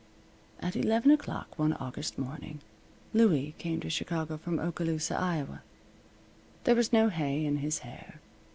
At 0.61 0.75
eleven 0.75 1.11
o'clock 1.11 1.59
one 1.59 1.73
August 1.73 2.17
morning, 2.17 2.59
Louie 3.13 3.53
came 3.59 3.79
to 3.81 3.89
Chicago 3.91 4.35
from 4.35 4.57
Oskaloosa, 4.57 5.15
Iowa. 5.15 5.61
There 6.63 6.73
was 6.73 6.91
no 6.91 7.09
hay 7.09 7.45
in 7.45 7.57
his 7.57 7.77
hair. 7.85 8.19